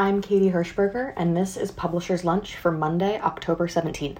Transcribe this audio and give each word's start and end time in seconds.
I'm 0.00 0.22
Katie 0.22 0.50
Hirschberger, 0.50 1.12
and 1.14 1.36
this 1.36 1.58
is 1.58 1.70
Publisher's 1.70 2.24
Lunch 2.24 2.56
for 2.56 2.72
Monday, 2.72 3.20
October 3.20 3.68
17th. 3.68 4.16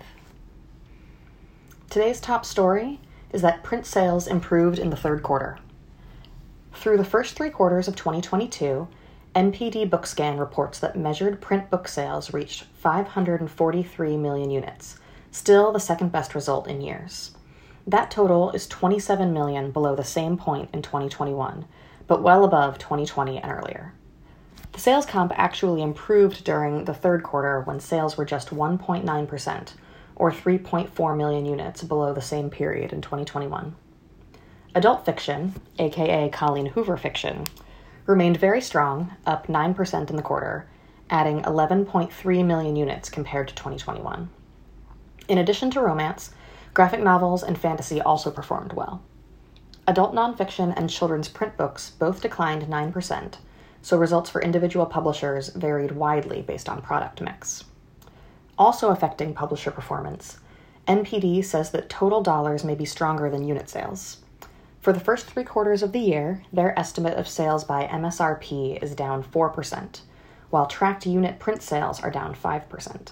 Today's 1.89 2.21
top 2.21 2.45
story 2.45 3.01
is 3.33 3.41
that 3.41 3.63
print 3.63 3.87
sales 3.87 4.27
improved 4.27 4.79
in 4.79 4.91
the 4.91 4.97
third 4.97 5.23
quarter. 5.23 5.59
Through 6.75 6.99
the 6.99 7.05
first 7.07 7.35
three 7.35 7.49
quarters 7.49 7.89
of 7.89 7.97
2022, 7.97 8.89
NPD 9.35 9.89
Bookscan 9.89 10.39
reports 10.39 10.79
that 10.81 10.99
measured 10.99 11.41
print 11.41 11.71
book 11.71 11.89
sales 11.89 12.35
reached 12.35 12.65
543 12.75 14.19
million 14.19 14.51
units, 14.51 14.99
still 15.31 15.73
the 15.73 15.81
second 15.81 16.13
best 16.13 16.35
result 16.35 16.69
in 16.69 16.83
years. 16.83 17.31
That 17.87 18.11
total 18.11 18.51
is 18.51 18.67
27 18.67 19.33
million 19.33 19.71
below 19.71 19.97
the 19.97 20.05
same 20.05 20.37
point 20.37 20.69
in 20.75 20.83
2021, 20.83 21.65
but 22.07 22.23
well 22.23 22.45
above 22.45 22.77
2020 22.77 23.39
and 23.39 23.51
earlier. 23.51 23.95
The 24.81 24.85
sales 24.85 25.05
comp 25.05 25.35
actually 25.37 25.83
improved 25.83 26.43
during 26.43 26.87
the 26.87 26.95
third 26.95 27.23
quarter 27.23 27.61
when 27.61 27.81
sales 27.81 28.17
were 28.17 28.25
just 28.25 28.49
1.9%, 28.49 29.73
or 30.17 30.33
3.4 30.33 31.17
million 31.19 31.45
units 31.45 31.83
below 31.83 32.15
the 32.15 32.23
same 32.23 32.49
period 32.49 32.91
in 32.91 33.03
2021. 33.03 33.77
Adult 34.75 35.05
fiction, 35.05 35.53
aka 35.79 36.31
Colleen 36.31 36.65
Hoover 36.65 36.97
fiction, 36.97 37.45
remained 38.07 38.39
very 38.39 38.63
strong, 38.63 39.15
up 39.27 39.49
9% 39.49 40.09
in 40.09 40.17
the 40.17 40.23
quarter, 40.23 40.67
adding 41.11 41.43
11.3 41.43 42.47
million 42.47 42.75
units 42.75 43.11
compared 43.11 43.49
to 43.49 43.55
2021. 43.55 44.31
In 45.29 45.37
addition 45.37 45.71
to 45.73 45.83
romance, 45.83 46.31
graphic 46.73 47.01
novels 47.01 47.43
and 47.43 47.59
fantasy 47.59 48.01
also 48.01 48.31
performed 48.31 48.73
well. 48.73 49.03
Adult 49.87 50.15
nonfiction 50.15 50.73
and 50.75 50.89
children's 50.89 51.29
print 51.29 51.59
books 51.59 51.91
both 51.91 52.23
declined 52.23 52.63
9%, 52.63 53.35
so 53.83 53.97
results 53.97 54.31
for 54.31 54.43
individual 54.43 54.87
publishers 54.87 55.49
varied 55.51 55.93
widely 55.93 56.43
based 56.43 56.69
on 56.69 56.83
product 56.83 57.21
mix. 57.21 57.65
Also 58.59 58.91
affecting 58.91 59.33
publisher 59.35 59.71
performance, 59.71 60.39
NPD 60.87 61.45
says 61.45 61.71
that 61.71 61.89
total 61.89 62.21
dollars 62.23 62.65
may 62.65 62.75
be 62.75 62.85
stronger 62.85 63.31
than 63.31 63.47
unit 63.47 63.69
sales. 63.69 64.19
For 64.81 64.93
the 64.93 65.01
first 65.01 65.27
three 65.27 65.45
quarters 65.45 65.83
of 65.83 65.93
the 65.93 66.01
year, 66.01 66.43
their 66.53 66.79
estimate 66.79 67.19
of 67.19 67.29
sales 67.29 67.65
by 67.65 67.87
MSRP 67.87 68.83
is 68.83 68.95
down 68.95 69.23
4%, 69.23 70.01
while 70.51 70.67
tracked 70.67 71.07
unit 71.07 71.39
print 71.39 71.63
sales 71.63 72.01
are 72.01 72.11
down 72.11 72.35
5%. 72.35 73.11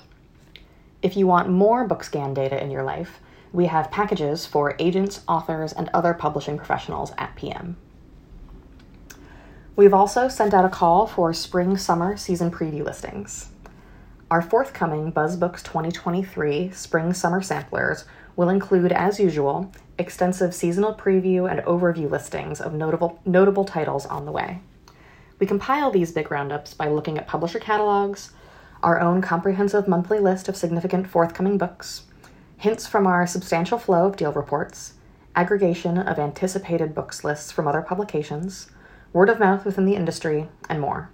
If 1.02 1.16
you 1.16 1.26
want 1.26 1.50
more 1.50 1.86
Bookscan 1.86 2.34
data 2.34 2.62
in 2.62 2.70
your 2.70 2.82
life, 2.82 3.20
we 3.52 3.66
have 3.66 3.90
packages 3.90 4.44
for 4.46 4.74
agents, 4.78 5.20
authors, 5.28 5.72
and 5.72 5.88
other 5.94 6.14
publishing 6.14 6.56
professionals 6.56 7.12
at 7.16 7.36
PM. 7.36 7.76
We've 9.78 9.94
also 9.94 10.26
sent 10.26 10.54
out 10.54 10.64
a 10.64 10.68
call 10.68 11.06
for 11.06 11.32
spring 11.32 11.76
summer 11.76 12.16
season 12.16 12.50
preview 12.50 12.84
listings. 12.84 13.50
Our 14.28 14.42
forthcoming 14.42 15.12
BuzzBooks 15.12 15.62
2023 15.62 16.72
spring 16.72 17.14
summer 17.14 17.40
samplers 17.40 18.04
will 18.34 18.48
include, 18.48 18.90
as 18.90 19.20
usual, 19.20 19.70
extensive 19.96 20.52
seasonal 20.52 20.96
preview 20.96 21.48
and 21.48 21.60
overview 21.60 22.10
listings 22.10 22.60
of 22.60 22.74
notable, 22.74 23.20
notable 23.24 23.64
titles 23.64 24.04
on 24.04 24.26
the 24.26 24.32
way. 24.32 24.58
We 25.38 25.46
compile 25.46 25.92
these 25.92 26.10
big 26.10 26.32
roundups 26.32 26.74
by 26.74 26.88
looking 26.88 27.16
at 27.16 27.28
publisher 27.28 27.60
catalogs, 27.60 28.32
our 28.82 29.00
own 29.00 29.22
comprehensive 29.22 29.86
monthly 29.86 30.18
list 30.18 30.48
of 30.48 30.56
significant 30.56 31.06
forthcoming 31.06 31.56
books, 31.56 32.02
hints 32.56 32.88
from 32.88 33.06
our 33.06 33.28
substantial 33.28 33.78
flow 33.78 34.08
of 34.08 34.16
deal 34.16 34.32
reports, 34.32 34.94
aggregation 35.36 35.98
of 35.98 36.18
anticipated 36.18 36.96
books 36.96 37.22
lists 37.22 37.52
from 37.52 37.68
other 37.68 37.80
publications, 37.80 38.72
word 39.12 39.28
of 39.28 39.38
mouth 39.38 39.64
within 39.64 39.84
the 39.84 39.94
industry, 39.94 40.48
and 40.68 40.80
more. 40.80 41.10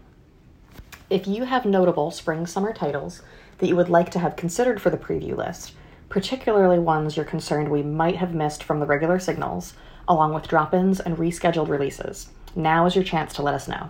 If 1.11 1.27
you 1.27 1.45
have 1.45 1.65
notable 1.65 2.11
spring 2.11 2.47
summer 2.47 2.73
titles 2.73 3.23
that 3.59 3.69
you 3.69 3.77
would 3.77 3.89
like 3.89 4.11
to 4.13 4.19
have 4.19 4.37
considered 4.37 4.81
for 4.81 4.91
the 4.91 4.97
preview 4.97 5.37
list, 5.37 5.73
particularly 6.09 6.79
ones 6.79 7.17
you're 7.17 7.25
concerned 7.25 7.69
we 7.69 7.83
might 7.83 8.17
have 8.17 8.35
missed 8.35 8.63
from 8.63 8.81
the 8.81 8.87
regular 8.87 9.19
signals, 9.19 9.75
along 10.09 10.35
with 10.35 10.49
drop 10.49 10.75
ins 10.75 11.01
and 11.01 11.17
rescheduled 11.17 11.69
releases, 11.69 12.31
now 12.57 12.87
is 12.87 12.95
your 12.95 13.05
chance 13.05 13.33
to 13.35 13.43
let 13.43 13.55
us 13.55 13.69
know. 13.69 13.89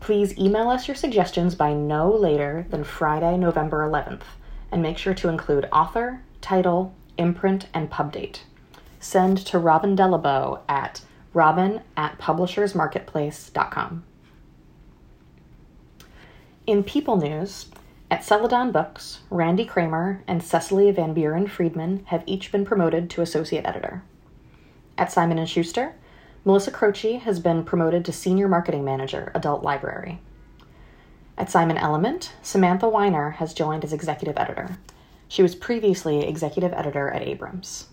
Please 0.00 0.36
email 0.36 0.68
us 0.68 0.88
your 0.88 0.94
suggestions 0.96 1.54
by 1.54 1.72
no 1.72 2.10
later 2.10 2.66
than 2.70 2.82
Friday, 2.82 3.36
November 3.36 3.88
11th, 3.88 4.22
and 4.72 4.82
make 4.82 4.98
sure 4.98 5.14
to 5.14 5.28
include 5.28 5.68
author, 5.72 6.22
title, 6.40 6.94
imprint, 7.18 7.66
and 7.72 7.90
pub 7.90 8.12
date. 8.12 8.44
Send 8.98 9.38
to 9.38 9.58
Robin 9.58 9.96
Delabo 9.96 10.60
at 10.68 11.02
robin 11.34 11.80
at 11.96 12.18
publishersmarketplace.com. 12.18 14.04
In 16.66 16.84
People 16.84 17.16
News, 17.16 17.66
at 18.10 18.24
Celadon 18.24 18.72
Books, 18.72 19.20
Randy 19.30 19.64
Kramer 19.64 20.22
and 20.28 20.42
Cecily 20.42 20.90
Van 20.90 21.14
Buren 21.14 21.46
Friedman 21.46 22.04
have 22.06 22.22
each 22.26 22.52
been 22.52 22.64
promoted 22.64 23.08
to 23.10 23.22
associate 23.22 23.64
editor. 23.64 24.02
At 24.98 25.10
Simon 25.10 25.44
& 25.44 25.46
Schuster, 25.46 25.94
Melissa 26.44 26.70
Croce 26.70 27.16
has 27.18 27.40
been 27.40 27.64
promoted 27.64 28.04
to 28.04 28.12
senior 28.12 28.48
marketing 28.48 28.84
manager, 28.84 29.32
adult 29.34 29.62
library. 29.62 30.20
At 31.38 31.50
Simon 31.50 31.78
Element, 31.78 32.32
Samantha 32.42 32.88
Weiner 32.88 33.30
has 33.30 33.54
joined 33.54 33.84
as 33.84 33.92
executive 33.92 34.36
editor. 34.36 34.76
She 35.28 35.42
was 35.42 35.54
previously 35.54 36.20
executive 36.28 36.74
editor 36.74 37.08
at 37.10 37.22
Abrams. 37.22 37.86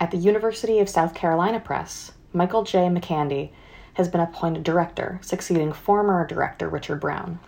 At 0.00 0.12
the 0.12 0.16
University 0.16 0.78
of 0.78 0.88
South 0.88 1.12
Carolina 1.12 1.58
Press, 1.58 2.12
Michael 2.32 2.62
J. 2.62 2.88
McGandy 2.88 3.50
has 3.94 4.08
been 4.08 4.20
appointed 4.20 4.62
director, 4.62 5.18
succeeding 5.22 5.72
former 5.72 6.24
director 6.24 6.68
Richard 6.68 7.00
Brown. 7.00 7.40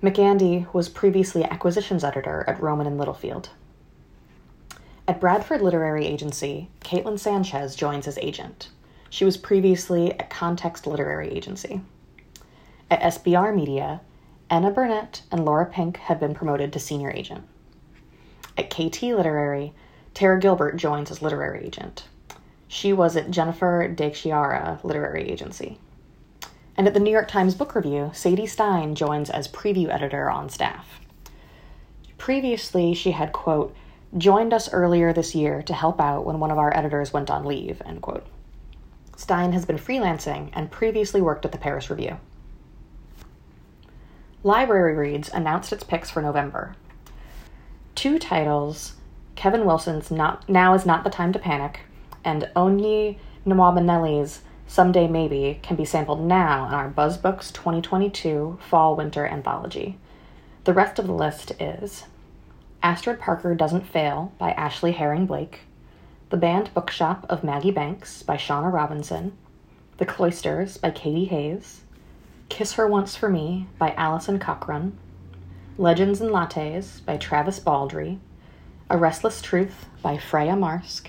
McGandy 0.00 0.72
was 0.72 0.88
previously 0.88 1.42
acquisitions 1.42 2.04
editor 2.04 2.44
at 2.46 2.60
Rowman 2.62 2.86
and 2.86 2.96
Littlefield. 2.96 3.48
At 5.08 5.20
Bradford 5.20 5.62
Literary 5.62 6.06
Agency, 6.06 6.70
Caitlin 6.80 7.18
Sanchez 7.18 7.74
joins 7.74 8.06
as 8.06 8.18
agent. 8.18 8.68
She 9.10 9.24
was 9.24 9.36
previously 9.36 10.12
at 10.12 10.30
Context 10.30 10.86
Literary 10.86 11.30
Agency. 11.30 11.80
At 12.88 13.00
SBR 13.00 13.54
Media, 13.54 14.00
Anna 14.48 14.70
Burnett 14.70 15.22
and 15.32 15.44
Laura 15.44 15.66
Pink 15.66 15.96
have 15.96 16.20
been 16.20 16.34
promoted 16.34 16.72
to 16.72 16.78
senior 16.78 17.10
agent. 17.10 17.42
At 18.56 18.70
KT 18.70 19.02
Literary, 19.02 19.72
Tara 20.14 20.38
Gilbert 20.38 20.76
joins 20.76 21.10
as 21.10 21.20
literary 21.20 21.66
agent. 21.66 22.04
She 22.68 22.92
was 22.92 23.16
at 23.16 23.30
Jennifer 23.30 23.88
De 23.88 24.10
Chiara 24.10 24.80
Literary 24.82 25.28
Agency. 25.30 25.78
And 26.76 26.86
at 26.86 26.94
the 26.94 27.00
New 27.00 27.10
York 27.10 27.28
Times 27.28 27.54
Book 27.54 27.74
Review, 27.74 28.10
Sadie 28.14 28.46
Stein 28.46 28.94
joins 28.94 29.28
as 29.28 29.48
preview 29.48 29.92
editor 29.92 30.30
on 30.30 30.48
staff. 30.48 31.00
Previously, 32.16 32.94
she 32.94 33.10
had, 33.10 33.32
quote, 33.32 33.74
joined 34.16 34.54
us 34.54 34.72
earlier 34.72 35.12
this 35.12 35.34
year 35.34 35.62
to 35.62 35.74
help 35.74 36.00
out 36.00 36.24
when 36.24 36.38
one 36.38 36.50
of 36.50 36.58
our 36.58 36.74
editors 36.76 37.12
went 37.12 37.30
on 37.30 37.44
leave, 37.44 37.82
end 37.84 38.00
quote. 38.00 38.26
Stein 39.16 39.52
has 39.52 39.64
been 39.64 39.78
freelancing 39.78 40.50
and 40.52 40.70
previously 40.70 41.20
worked 41.20 41.44
at 41.44 41.52
the 41.52 41.58
Paris 41.58 41.90
Review. 41.90 42.18
Library 44.42 44.94
Reads 44.94 45.28
announced 45.28 45.72
its 45.72 45.84
picks 45.84 46.10
for 46.10 46.22
November 46.22 46.76
two 47.94 48.18
titles 48.18 48.94
Kevin 49.36 49.64
Wilson's 49.64 50.10
not, 50.10 50.48
Now 50.48 50.74
is 50.74 50.86
Not 50.86 51.04
the 51.04 51.10
Time 51.10 51.32
to 51.32 51.38
Panic 51.38 51.80
and 52.24 52.48
Onyi 52.54 53.18
Nwabineli's 53.46 54.42
Someday 54.66 55.06
Maybe 55.06 55.60
can 55.62 55.76
be 55.76 55.84
sampled 55.84 56.20
now 56.20 56.66
in 56.66 56.72
our 56.72 56.88
BuzzBooks 56.88 57.52
2022 57.52 58.58
Fall 58.60 58.96
Winter 58.96 59.26
Anthology. 59.26 59.98
The 60.64 60.72
rest 60.72 60.98
of 60.98 61.06
the 61.06 61.12
list 61.12 61.52
is 61.60 62.04
Astrid 62.82 63.20
Parker 63.20 63.54
Doesn't 63.54 63.86
Fail 63.86 64.32
by 64.38 64.52
Ashley 64.52 64.92
Herring 64.92 65.26
Blake, 65.26 65.60
The 66.30 66.36
Banned 66.36 66.72
Bookshop 66.72 67.26
of 67.28 67.44
Maggie 67.44 67.70
Banks 67.70 68.22
by 68.22 68.36
Shauna 68.36 68.72
Robinson, 68.72 69.36
The 69.98 70.06
Cloisters 70.06 70.78
by 70.78 70.90
Katy 70.90 71.26
Hays, 71.26 71.82
Kiss 72.48 72.74
Her 72.74 72.86
Once 72.86 73.16
for 73.16 73.28
Me 73.28 73.66
by 73.78 73.92
Alison 73.92 74.38
Cochrun, 74.38 74.92
Legends 75.76 76.20
and 76.20 76.30
Lattes 76.30 77.04
by 77.04 77.16
Travis 77.16 77.60
Baldree, 77.60 78.18
A 78.94 78.96
Restless 78.96 79.42
Truth 79.42 79.86
by 80.02 80.18
Freya 80.18 80.54
Marske, 80.54 81.08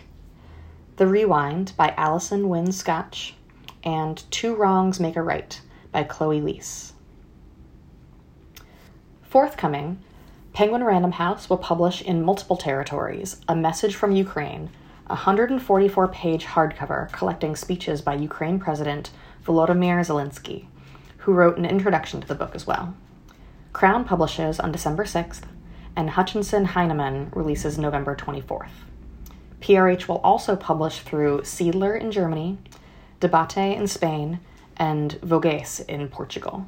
The 0.95 1.05
Rewind 1.05 1.73
by 1.77 1.93
Allison 1.95 2.49
Winn 2.49 2.71
Scotch, 2.71 3.35
and 3.83 4.23
Two 4.31 4.55
Wrongs 4.55 4.99
Make 4.99 5.15
a 5.15 5.21
Right 5.21 5.61
by 5.91 6.01
Chloe 6.01 6.41
Liese. 6.41 6.93
Forthcoming, 9.21 9.99
Penguin 10.51 10.83
Random 10.83 11.11
House 11.11 11.47
will 11.47 11.59
publish 11.59 12.01
in 12.01 12.25
multiple 12.25 12.57
territories 12.57 13.39
A 13.47 13.55
Message 13.55 13.93
from 13.93 14.15
Ukraine, 14.15 14.71
a 15.05 15.13
144 15.13 16.07
page 16.07 16.45
hardcover 16.45 17.11
collecting 17.11 17.55
speeches 17.55 18.01
by 18.01 18.15
Ukraine 18.15 18.57
President 18.57 19.11
Volodymyr 19.45 19.99
Zelensky, 19.99 20.65
who 21.17 21.33
wrote 21.33 21.59
an 21.59 21.65
introduction 21.65 22.19
to 22.19 22.27
the 22.27 22.33
book 22.33 22.55
as 22.55 22.65
well. 22.65 22.95
Crown 23.73 24.05
publishes 24.05 24.59
on 24.59 24.71
December 24.71 25.03
6th, 25.03 25.43
and 25.95 26.09
Hutchinson 26.11 26.65
Heinemann 26.65 27.31
releases 27.33 27.77
November 27.77 28.15
24th. 28.15 28.69
PRH 29.61 30.07
will 30.07 30.17
also 30.17 30.55
publish 30.55 30.99
through 30.99 31.41
Siedler 31.41 31.99
in 31.99 32.11
Germany, 32.11 32.57
Debate 33.19 33.77
in 33.77 33.87
Spain, 33.87 34.39
and 34.77 35.13
Vogez 35.21 35.79
in 35.81 36.07
Portugal. 36.09 36.67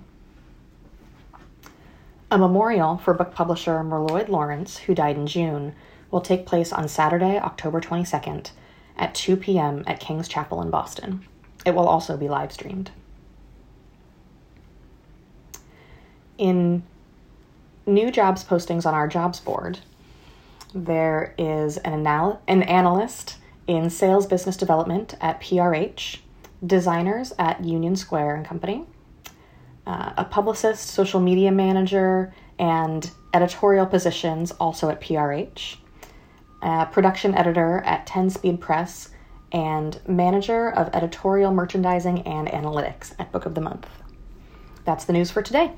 A 2.31 2.37
memorial 2.37 2.97
for 2.97 3.13
book 3.13 3.33
publisher 3.33 3.83
Merloyd 3.83 4.29
Lawrence, 4.29 4.77
who 4.77 4.95
died 4.95 5.15
in 5.15 5.27
June, 5.27 5.73
will 6.11 6.21
take 6.21 6.45
place 6.45 6.73
on 6.73 6.87
Saturday, 6.87 7.37
October 7.37 7.79
22nd 7.79 8.51
at 8.97 9.13
2 9.13 9.37
p.m. 9.37 9.83
at 9.85 9.99
King's 9.99 10.27
Chapel 10.27 10.61
in 10.61 10.69
Boston. 10.69 11.25
It 11.65 11.75
will 11.75 11.87
also 11.87 12.17
be 12.17 12.27
live 12.27 12.51
streamed. 12.51 12.91
In 16.37 16.83
new 17.87 18.11
jobs 18.11 18.43
postings 18.43 18.85
on 18.85 18.93
our 18.93 19.07
jobs 19.07 19.39
board, 19.39 19.79
there 20.75 21.33
is 21.37 21.77
an, 21.77 21.93
anal- 21.93 22.41
an 22.47 22.61
analyst 22.63 23.37
in 23.65 23.89
sales 23.89 24.25
business 24.25 24.57
development 24.57 25.15
at 25.21 25.41
PRH, 25.41 26.19
designers 26.65 27.33
at 27.39 27.63
Union 27.63 27.95
Square 27.95 28.35
and 28.35 28.45
Company, 28.45 28.85
uh, 29.85 30.11
a 30.17 30.25
publicist, 30.25 30.87
social 30.89 31.19
media 31.19 31.51
manager, 31.51 32.33
and 32.59 33.11
editorial 33.33 33.85
positions 33.85 34.51
also 34.51 34.89
at 34.89 34.99
PRH, 35.01 35.77
production 36.91 37.35
editor 37.35 37.81
at 37.85 38.05
10 38.07 38.29
Speed 38.31 38.59
Press, 38.59 39.09
and 39.51 39.99
manager 40.07 40.69
of 40.69 40.89
editorial 40.93 41.53
merchandising 41.53 42.21
and 42.23 42.47
analytics 42.49 43.13
at 43.19 43.31
Book 43.31 43.45
of 43.45 43.55
the 43.55 43.61
Month. 43.61 43.87
That's 44.83 45.05
the 45.05 45.13
news 45.13 45.31
for 45.31 45.41
today. 45.41 45.71